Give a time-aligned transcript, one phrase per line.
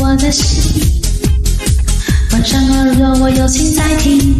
[0.00, 0.72] 我的心。
[2.30, 4.38] 关上耳朵，我有心在听。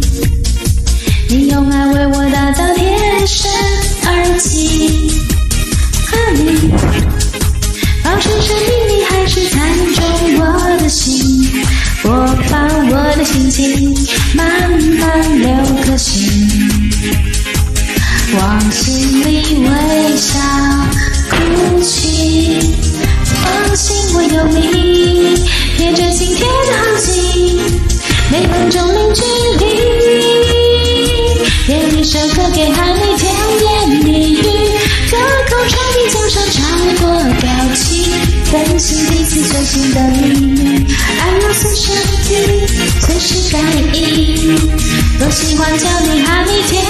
[1.29, 3.51] 你用爱为我打造贴身
[4.03, 5.11] 耳机，
[6.07, 6.71] 和你
[8.03, 9.59] 保持神秘，你还是猜
[9.95, 10.01] 中
[10.39, 10.43] 我
[10.81, 11.63] 的心。
[12.01, 12.09] 播
[12.47, 13.93] 放我的心情，
[14.33, 15.49] 慢慢六
[15.83, 16.91] 颗心，
[18.39, 19.27] 往心里
[19.59, 19.67] 微
[20.17, 20.39] 笑
[21.29, 21.35] 哭
[21.83, 22.61] 泣。
[23.25, 25.08] 放心，我有你，
[25.79, 27.57] 贴着心贴得好近，
[28.29, 29.21] 每分钟零距
[29.59, 29.63] 离。
[31.67, 34.41] 点一首歌给还没甜言蜜语，
[35.09, 35.15] 隔
[35.47, 36.59] 空传递江山超
[36.99, 37.07] 多
[37.39, 38.11] 表情，
[38.51, 40.19] 分析彼此最新的秘
[40.51, 40.85] 密，
[41.17, 42.27] 爱要随身听，
[42.99, 43.63] 随时感
[43.95, 44.59] 应。
[45.17, 46.83] 多喜欢叫你还没甜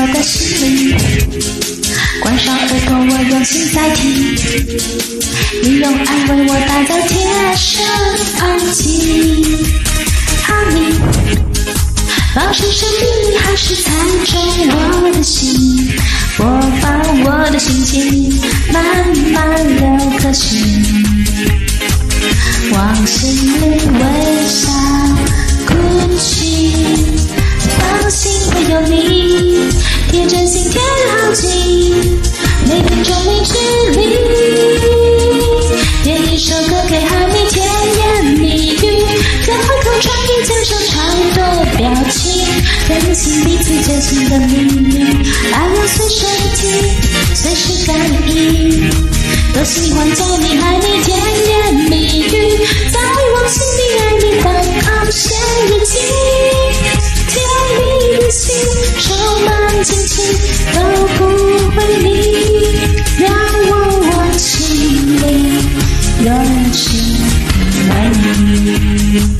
[0.00, 0.94] 我的心里。
[2.22, 4.00] 关上耳朵，我用心在听。
[5.62, 7.12] 你用爱为我打造贴
[7.54, 7.84] 身
[8.40, 8.80] 耳机
[10.46, 10.96] ，Honey，
[12.34, 13.92] 保持神秘，你还是猜
[14.24, 14.32] 中
[14.70, 15.92] 我的心。
[16.38, 16.46] 播
[16.80, 16.84] 放
[17.24, 18.40] 我的心情，
[18.72, 18.82] 慢
[19.32, 19.36] 慢
[19.76, 19.82] 六
[20.18, 20.56] 颗心，
[22.72, 23.28] 往心
[23.60, 23.79] 里
[31.30, 33.52] 每分钟零距
[33.92, 34.00] 离，
[36.02, 37.64] 点一首歌给还没甜
[37.98, 38.76] 言蜜语，
[39.46, 40.92] 在花口传递江山超
[41.36, 41.38] 多
[41.76, 41.80] 表
[42.10, 42.20] 情，
[42.88, 44.52] 分析彼此最新的秘
[44.88, 44.90] 密，
[45.52, 46.18] 爱要随身
[46.56, 46.62] 听，
[47.36, 47.94] 随时感
[48.26, 48.90] 应。
[49.54, 51.16] 多喜欢叫你还没甜
[51.46, 51.50] 言
[51.90, 52.09] 蜜语，
[69.10, 69.39] 你。